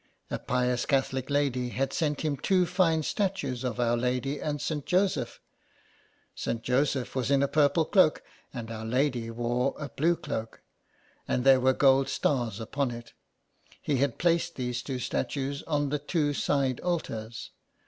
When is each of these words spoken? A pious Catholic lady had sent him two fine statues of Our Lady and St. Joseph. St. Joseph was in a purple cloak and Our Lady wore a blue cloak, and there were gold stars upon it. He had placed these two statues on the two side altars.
A 0.31 0.39
pious 0.39 0.87
Catholic 0.87 1.29
lady 1.29 1.69
had 1.69 1.93
sent 1.93 2.21
him 2.21 2.35
two 2.35 2.65
fine 2.65 3.03
statues 3.03 3.63
of 3.63 3.79
Our 3.79 3.95
Lady 3.95 4.39
and 4.39 4.59
St. 4.59 4.83
Joseph. 4.83 5.39
St. 6.33 6.63
Joseph 6.63 7.13
was 7.15 7.29
in 7.29 7.43
a 7.43 7.47
purple 7.47 7.85
cloak 7.85 8.23
and 8.51 8.71
Our 8.71 8.83
Lady 8.83 9.29
wore 9.29 9.75
a 9.77 9.89
blue 9.89 10.15
cloak, 10.15 10.63
and 11.27 11.43
there 11.43 11.59
were 11.59 11.73
gold 11.73 12.09
stars 12.09 12.59
upon 12.59 12.89
it. 12.89 13.13
He 13.79 13.97
had 13.97 14.17
placed 14.17 14.55
these 14.55 14.81
two 14.81 14.97
statues 14.97 15.61
on 15.67 15.89
the 15.89 15.99
two 15.99 16.33
side 16.33 16.79
altars. 16.79 17.51